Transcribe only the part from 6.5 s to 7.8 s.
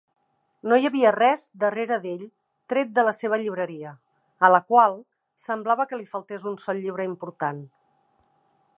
un sol llibre important.